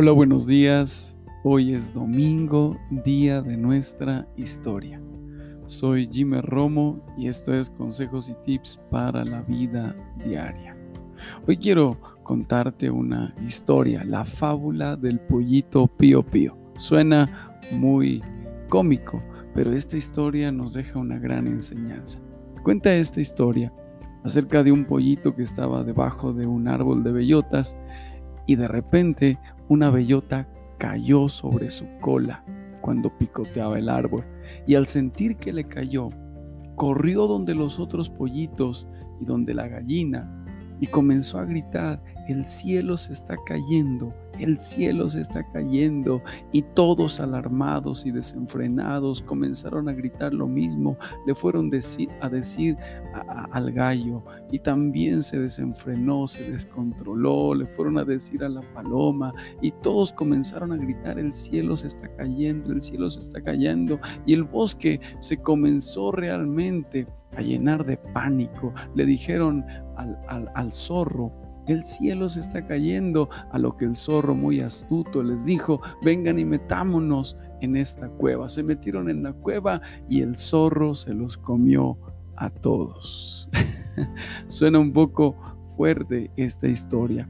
Hola, 0.00 0.12
buenos 0.12 0.46
días. 0.46 1.18
Hoy 1.42 1.74
es 1.74 1.92
domingo, 1.92 2.78
día 3.04 3.42
de 3.42 3.56
nuestra 3.56 4.28
historia. 4.36 5.02
Soy 5.66 6.08
Jimmy 6.08 6.40
Romo 6.40 7.04
y 7.18 7.26
esto 7.26 7.52
es 7.52 7.68
Consejos 7.70 8.28
y 8.28 8.34
Tips 8.44 8.80
para 8.92 9.24
la 9.24 9.42
Vida 9.42 9.96
Diaria. 10.24 10.76
Hoy 11.48 11.56
quiero 11.56 11.98
contarte 12.22 12.88
una 12.88 13.34
historia, 13.44 14.04
la 14.04 14.24
fábula 14.24 14.94
del 14.94 15.18
pollito 15.18 15.88
pío 15.88 16.24
pío. 16.24 16.56
Suena 16.76 17.58
muy 17.72 18.22
cómico, 18.68 19.20
pero 19.52 19.72
esta 19.72 19.96
historia 19.96 20.52
nos 20.52 20.74
deja 20.74 20.96
una 21.00 21.18
gran 21.18 21.48
enseñanza. 21.48 22.20
Cuenta 22.62 22.94
esta 22.94 23.20
historia 23.20 23.72
acerca 24.22 24.62
de 24.62 24.70
un 24.70 24.84
pollito 24.84 25.34
que 25.34 25.42
estaba 25.42 25.82
debajo 25.82 26.32
de 26.32 26.46
un 26.46 26.68
árbol 26.68 27.02
de 27.02 27.10
bellotas 27.10 27.76
y 28.46 28.54
de 28.54 28.68
repente 28.68 29.38
una 29.68 29.90
bellota 29.90 30.48
cayó 30.78 31.28
sobre 31.28 31.70
su 31.70 31.86
cola 32.00 32.44
cuando 32.80 33.16
picoteaba 33.18 33.78
el 33.78 33.88
árbol 33.88 34.24
y 34.66 34.74
al 34.74 34.86
sentir 34.86 35.36
que 35.36 35.52
le 35.52 35.64
cayó, 35.64 36.08
corrió 36.76 37.26
donde 37.26 37.54
los 37.54 37.78
otros 37.78 38.08
pollitos 38.08 38.86
y 39.20 39.24
donde 39.24 39.54
la 39.54 39.68
gallina 39.68 40.34
y 40.80 40.86
comenzó 40.86 41.38
a 41.38 41.44
gritar, 41.44 42.02
el 42.28 42.44
cielo 42.44 42.96
se 42.96 43.12
está 43.12 43.36
cayendo, 43.46 44.14
el 44.38 44.58
cielo 44.58 45.08
se 45.08 45.20
está 45.20 45.42
cayendo 45.52 46.22
y 46.52 46.62
todos 46.62 47.20
alarmados 47.20 48.06
y 48.06 48.10
desenfrenados 48.10 49.22
comenzaron 49.22 49.88
a 49.88 49.92
gritar 49.92 50.32
lo 50.34 50.46
mismo, 50.46 50.96
le 51.26 51.34
fueron 51.34 51.70
a 52.20 52.28
decir 52.28 52.76
al 53.52 53.72
gallo 53.72 54.22
y 54.50 54.58
también 54.58 55.22
se 55.22 55.38
desenfrenó, 55.38 56.26
se 56.26 56.50
descontroló, 56.50 57.54
le 57.54 57.66
fueron 57.66 57.98
a 57.98 58.04
decir 58.04 58.44
a 58.44 58.48
la 58.48 58.62
paloma 58.74 59.32
y 59.60 59.70
todos 59.70 60.12
comenzaron 60.12 60.72
a 60.72 60.76
gritar 60.76 61.18
el 61.18 61.32
cielo 61.32 61.76
se 61.76 61.88
está 61.88 62.08
cayendo, 62.16 62.72
el 62.72 62.82
cielo 62.82 63.10
se 63.10 63.20
está 63.20 63.42
cayendo 63.42 63.98
y 64.26 64.34
el 64.34 64.44
bosque 64.44 65.00
se 65.20 65.36
comenzó 65.38 66.12
realmente 66.12 67.06
a 67.36 67.42
llenar 67.42 67.84
de 67.84 67.96
pánico. 67.96 68.72
Le 68.94 69.06
dijeron 69.06 69.64
al, 69.96 70.72
zorro, 70.72 71.32
el 71.72 71.84
cielo 71.84 72.28
se 72.28 72.40
está 72.40 72.66
cayendo, 72.66 73.28
a 73.52 73.58
lo 73.58 73.76
que 73.76 73.84
el 73.84 73.96
zorro 73.96 74.34
muy 74.34 74.60
astuto 74.60 75.22
les 75.22 75.44
dijo, 75.44 75.80
vengan 76.02 76.38
y 76.38 76.44
metámonos 76.44 77.36
en 77.60 77.76
esta 77.76 78.08
cueva. 78.08 78.48
Se 78.48 78.62
metieron 78.62 79.10
en 79.10 79.22
la 79.22 79.32
cueva 79.32 79.80
y 80.08 80.22
el 80.22 80.36
zorro 80.36 80.94
se 80.94 81.14
los 81.14 81.36
comió 81.36 81.98
a 82.36 82.50
todos. 82.50 83.50
Suena 84.46 84.78
un 84.78 84.92
poco 84.92 85.36
fuerte 85.76 86.30
esta 86.36 86.68
historia, 86.68 87.28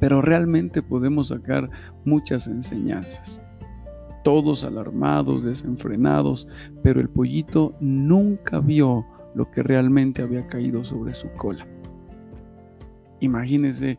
pero 0.00 0.20
realmente 0.22 0.82
podemos 0.82 1.28
sacar 1.28 1.70
muchas 2.04 2.46
enseñanzas. 2.46 3.40
Todos 4.22 4.64
alarmados, 4.64 5.44
desenfrenados, 5.44 6.48
pero 6.82 7.00
el 7.00 7.10
pollito 7.10 7.74
nunca 7.80 8.60
vio 8.60 9.06
lo 9.34 9.50
que 9.50 9.62
realmente 9.62 10.22
había 10.22 10.46
caído 10.46 10.84
sobre 10.84 11.12
su 11.12 11.30
cola. 11.32 11.66
Imagínense, 13.24 13.98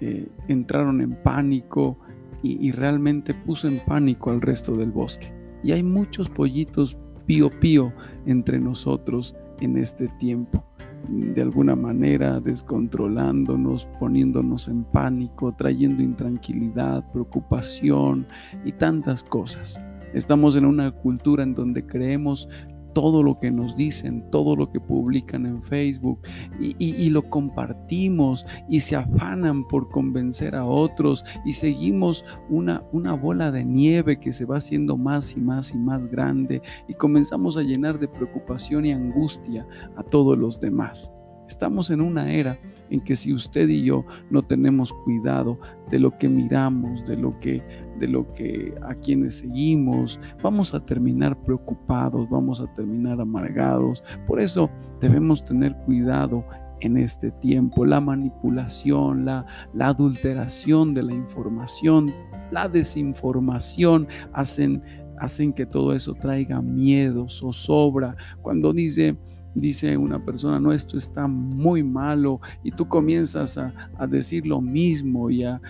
eh, 0.00 0.28
entraron 0.48 1.00
en 1.00 1.14
pánico 1.22 1.98
y, 2.42 2.72
realmente 2.72 3.34
puso 3.34 3.68
en 3.68 3.80
pánico 3.80 4.30
al 4.30 4.40
resto 4.40 4.74
del 4.74 4.90
bosque. 4.90 5.32
Y 5.62 5.72
hay 5.72 5.82
muchos 5.82 6.30
pollitos 6.30 6.96
pío 7.26 7.50
pío 7.60 7.92
entre 8.24 8.58
nosotros 8.58 9.36
en 9.60 9.76
este 9.76 10.08
tiempo 10.18 10.64
de 11.08 11.42
alguna 11.42 11.74
manera 11.76 12.40
descontrolándonos, 12.40 13.86
poniéndonos 13.98 14.68
en 14.68 14.84
pánico, 14.84 15.52
trayendo 15.52 16.02
intranquilidad, 16.02 17.10
preocupación 17.12 18.26
y 18.64 18.72
tantas 18.72 19.22
cosas. 19.22 19.80
Estamos 20.14 20.56
en 20.56 20.64
una 20.64 20.90
cultura 20.90 21.42
en 21.42 21.54
donde 21.54 21.86
creemos 21.86 22.48
todo 22.92 23.22
lo 23.22 23.38
que 23.38 23.50
nos 23.50 23.76
dicen, 23.76 24.30
todo 24.30 24.56
lo 24.56 24.70
que 24.70 24.80
publican 24.80 25.46
en 25.46 25.62
Facebook 25.62 26.20
y, 26.58 27.10
lo 27.10 27.28
compartimos 27.28 28.46
y 28.68 28.80
se 28.80 28.94
afanan 28.94 29.66
por 29.66 29.88
convencer 29.88 30.54
a 30.54 30.64
otros 30.64 31.24
y 31.44 31.52
seguimos 31.52 32.24
una, 32.48 32.84
una 32.92 33.14
bola 33.14 33.50
de 33.50 33.64
nieve 33.64 34.20
que 34.20 34.32
se 34.32 34.44
va 34.44 34.58
haciendo 34.58 34.96
más 34.96 35.36
y 35.36 35.40
más 35.40 35.72
y 35.72 35.78
más 35.78 36.06
grande 36.06 36.62
y 36.88 36.94
comenzamos 36.94 37.56
a 37.56 37.62
llenar 37.62 37.98
de 37.98 38.08
preocupación 38.08 38.86
y 38.86 38.92
angustia 38.92 39.66
a 39.96 40.02
todos 40.02 40.38
los 40.38 40.60
demás. 40.60 41.12
Estamos 41.50 41.90
en 41.90 42.00
una 42.00 42.32
era 42.32 42.56
en 42.90 43.00
que 43.00 43.16
si 43.16 43.34
usted 43.34 43.68
y 43.68 43.82
yo 43.82 44.04
no 44.30 44.40
tenemos 44.40 44.92
cuidado 44.92 45.58
de 45.90 45.98
lo 45.98 46.16
que 46.16 46.28
miramos, 46.28 47.04
de 47.06 47.16
lo 47.16 47.40
que 47.40 47.60
de 47.98 48.06
lo 48.06 48.32
que 48.32 48.72
a 48.82 48.94
quienes 48.94 49.38
seguimos, 49.38 50.20
vamos 50.44 50.72
a 50.74 50.86
terminar 50.86 51.36
preocupados, 51.42 52.30
vamos 52.30 52.60
a 52.60 52.72
terminar 52.76 53.20
amargados. 53.20 54.04
Por 54.28 54.40
eso 54.40 54.70
debemos 55.00 55.44
tener 55.44 55.74
cuidado 55.84 56.44
en 56.78 56.96
este 56.96 57.32
tiempo. 57.32 57.84
La 57.84 58.00
manipulación, 58.00 59.24
la, 59.24 59.44
la 59.74 59.88
adulteración 59.88 60.94
de 60.94 61.02
la 61.02 61.14
información, 61.14 62.14
la 62.52 62.68
desinformación 62.68 64.06
hacen, 64.32 64.84
hacen 65.18 65.52
que 65.52 65.66
todo 65.66 65.94
eso 65.94 66.14
traiga 66.14 66.62
miedo, 66.62 67.28
zozobra. 67.28 68.16
Cuando 68.40 68.72
dice 68.72 69.18
dice 69.54 69.96
una 69.96 70.24
persona, 70.24 70.60
no, 70.60 70.72
esto 70.72 70.96
está 70.96 71.26
muy 71.26 71.82
malo, 71.82 72.40
y 72.62 72.70
tú 72.70 72.88
comienzas 72.88 73.58
a, 73.58 73.72
decir 74.08 74.46
lo 74.46 74.60
mismo 74.60 75.30
y 75.30 75.44
a, 75.44 75.60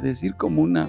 decir 0.00 0.34
como 0.36 0.62
una, 0.62 0.88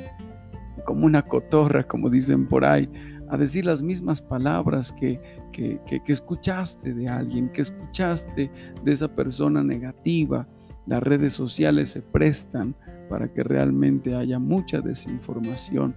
como 0.85 1.05
una 1.05 1.21
cotorra, 1.21 1.83
como 1.83 2.09
dicen 2.09 2.47
por 2.47 2.65
ahí, 2.65 2.89
a 3.29 3.37
decir 3.37 3.65
las 3.65 3.81
mismas 3.81 4.21
palabras 4.21 4.91
que, 4.91 5.19
que, 5.51 6.01
escuchaste 6.07 6.93
de 6.93 7.07
alguien, 7.07 7.49
que 7.49 7.61
escuchaste 7.61 8.51
de 8.83 8.91
esa 8.91 9.07
persona 9.07 9.63
negativa. 9.63 10.47
Las 10.85 11.01
redes 11.01 11.33
sociales 11.33 11.89
se 11.89 12.01
prestan 12.01 12.75
para 13.09 13.31
que 13.31 13.43
realmente 13.43 14.15
haya 14.15 14.39
mucha 14.39 14.81
desinformación. 14.81 15.95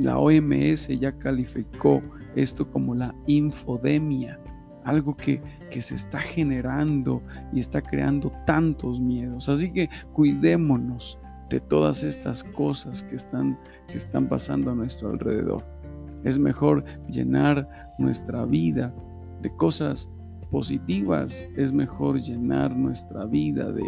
La 0.00 0.18
OMS 0.18 0.88
ya 0.88 1.12
calificó 1.12 2.02
esto 2.34 2.70
como 2.70 2.94
la 2.94 3.14
infodemia 3.26 4.38
algo 4.86 5.16
que, 5.16 5.42
se 5.80 5.94
está 5.94 6.20
generando 6.20 7.20
y 7.52 7.60
está 7.60 7.82
creando 7.82 8.32
tantos 8.46 8.98
miedos. 8.98 9.48
Así 9.48 9.70
que 9.70 9.90
cuidémonos 10.14 11.18
de 11.50 11.60
todas 11.60 12.02
estas 12.02 12.42
cosas 12.42 13.02
que 13.02 13.16
están, 13.16 13.58
que 13.88 13.98
están 13.98 14.26
pasando 14.28 14.70
a 14.70 14.74
nuestro 14.74 15.10
alrededor. 15.10 15.62
Es 16.24 16.38
mejor 16.38 16.82
llenar 17.10 17.68
nuestra 17.98 18.46
vida 18.46 18.94
de 19.42 19.54
cosas 19.56 20.08
positivas, 20.50 21.46
es 21.56 21.72
mejor 21.72 22.20
llenar 22.20 22.74
nuestra 22.74 23.26
vida 23.26 23.70
de, 23.70 23.84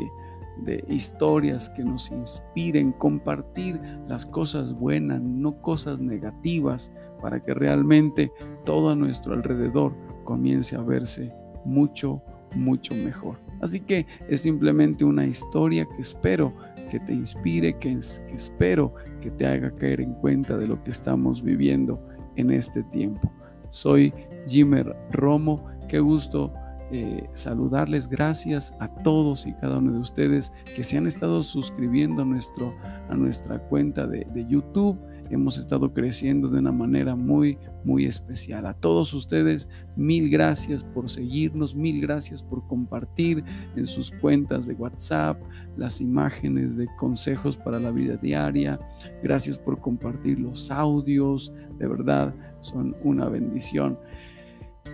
de 0.64 0.84
historias 0.88 1.70
que 1.70 1.84
nos 1.84 2.10
inspiren, 2.10 2.92
compartir 2.92 3.80
las 4.08 4.26
cosas 4.26 4.74
buenas, 4.74 5.22
no 5.22 5.62
cosas 5.62 6.00
negativas, 6.00 6.92
para 7.22 7.42
que 7.42 7.54
realmente 7.54 8.30
todo 8.64 8.90
a 8.90 8.96
nuestro 8.96 9.34
alrededor 9.34 9.94
comience 10.28 10.76
a 10.76 10.82
verse 10.82 11.32
mucho, 11.64 12.20
mucho 12.54 12.94
mejor. 12.94 13.38
Así 13.62 13.80
que 13.80 14.06
es 14.28 14.42
simplemente 14.42 15.02
una 15.02 15.26
historia 15.26 15.86
que 15.96 16.02
espero 16.02 16.52
que 16.90 17.00
te 17.00 17.14
inspire, 17.14 17.74
que, 17.78 17.98
espero 18.34 18.92
que 19.22 19.30
te 19.30 19.46
haga 19.46 19.70
caer 19.70 20.02
en 20.02 20.12
cuenta 20.12 20.58
de 20.58 20.66
lo 20.66 20.82
que 20.84 20.90
estamos 20.90 21.42
viviendo 21.42 21.98
en 22.36 22.50
este 22.50 22.82
tiempo. 22.82 23.32
Soy 23.70 24.12
Jimmer 24.46 24.94
Romo, 25.12 25.64
qué 25.88 25.98
gusto 25.98 26.52
eh, 26.92 27.26
saludarles. 27.32 28.06
Gracias 28.06 28.74
a 28.80 28.88
todos 29.02 29.46
y 29.46 29.54
cada 29.54 29.78
uno 29.78 29.92
de 29.92 29.98
ustedes 30.00 30.52
que 30.76 30.84
se 30.84 30.98
han 30.98 31.06
estado 31.06 31.42
suscribiendo 31.42 32.20
a, 32.20 32.26
nuestro, 32.26 32.74
a 33.08 33.14
nuestra 33.14 33.58
cuenta 33.60 34.06
de, 34.06 34.26
de 34.34 34.44
YouTube 34.46 34.98
hemos 35.30 35.58
estado 35.58 35.92
creciendo 35.92 36.48
de 36.48 36.58
una 36.58 36.72
manera 36.72 37.14
muy, 37.14 37.58
muy 37.84 38.06
especial. 38.06 38.66
A 38.66 38.74
todos 38.74 39.12
ustedes, 39.14 39.68
mil 39.96 40.30
gracias 40.30 40.84
por 40.84 41.10
seguirnos, 41.10 41.74
mil 41.74 42.00
gracias 42.00 42.42
por 42.42 42.66
compartir 42.66 43.44
en 43.76 43.86
sus 43.86 44.10
cuentas 44.10 44.66
de 44.66 44.74
WhatsApp 44.74 45.40
las 45.76 46.00
imágenes 46.00 46.76
de 46.76 46.88
consejos 46.96 47.56
para 47.56 47.78
la 47.78 47.90
vida 47.90 48.16
diaria. 48.16 48.78
Gracias 49.22 49.58
por 49.58 49.80
compartir 49.80 50.38
los 50.38 50.70
audios, 50.70 51.52
de 51.78 51.86
verdad 51.86 52.34
son 52.60 52.96
una 53.02 53.28
bendición. 53.28 53.98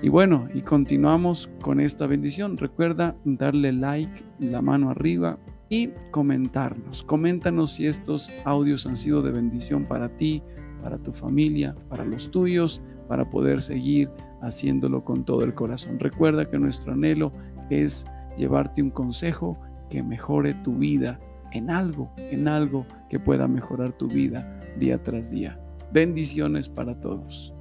Y 0.02 0.08
bueno, 0.08 0.48
y 0.52 0.62
continuamos 0.62 1.48
con 1.62 1.80
esta 1.80 2.06
bendición. 2.06 2.56
Recuerda 2.56 3.16
darle 3.24 3.72
like, 3.72 4.22
la 4.38 4.60
mano 4.60 4.90
arriba 4.90 5.38
y 5.68 5.90
comentarnos. 6.10 7.02
Coméntanos 7.02 7.72
si 7.72 7.86
estos 7.86 8.30
audios 8.44 8.86
han 8.86 8.96
sido 8.96 9.22
de 9.22 9.32
bendición 9.32 9.84
para 9.84 10.08
ti, 10.16 10.42
para 10.82 10.98
tu 10.98 11.12
familia, 11.12 11.74
para 11.88 12.04
los 12.04 12.30
tuyos, 12.30 12.82
para 13.08 13.28
poder 13.28 13.62
seguir 13.62 14.10
haciéndolo 14.42 15.04
con 15.04 15.24
todo 15.24 15.42
el 15.42 15.54
corazón. 15.54 15.98
Recuerda 15.98 16.48
que 16.48 16.58
nuestro 16.58 16.92
anhelo 16.92 17.32
es 17.70 18.06
llevarte 18.36 18.82
un 18.82 18.90
consejo 18.90 19.58
que 19.90 20.02
mejore 20.02 20.54
tu 20.62 20.74
vida 20.74 21.18
en 21.52 21.70
algo, 21.70 22.10
en 22.16 22.48
algo 22.48 22.86
que 23.08 23.18
pueda 23.18 23.48
mejorar 23.48 23.92
tu 23.92 24.08
vida 24.08 24.60
día 24.78 25.02
tras 25.02 25.30
día. 25.30 25.58
Bendiciones 25.92 26.68
para 26.68 26.98
todos. 27.00 27.54